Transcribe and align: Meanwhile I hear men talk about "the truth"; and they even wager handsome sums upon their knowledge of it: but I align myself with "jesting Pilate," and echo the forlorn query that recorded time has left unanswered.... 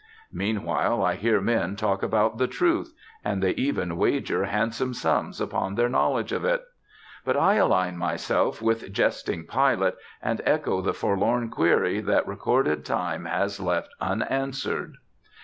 Meanwhile 0.33 1.03
I 1.05 1.13
hear 1.13 1.39
men 1.39 1.75
talk 1.75 2.01
about 2.01 2.39
"the 2.39 2.47
truth"; 2.47 2.91
and 3.23 3.43
they 3.43 3.51
even 3.51 3.97
wager 3.97 4.45
handsome 4.45 4.95
sums 4.95 5.39
upon 5.39 5.75
their 5.75 5.89
knowledge 5.89 6.31
of 6.31 6.43
it: 6.43 6.63
but 7.23 7.37
I 7.37 7.57
align 7.57 7.97
myself 7.97 8.63
with 8.63 8.91
"jesting 8.91 9.43
Pilate," 9.45 9.93
and 10.19 10.41
echo 10.43 10.81
the 10.81 10.95
forlorn 10.95 11.49
query 11.51 12.01
that 12.01 12.25
recorded 12.27 12.83
time 12.83 13.25
has 13.25 13.59
left 13.59 13.89
unanswered.... 14.01 14.95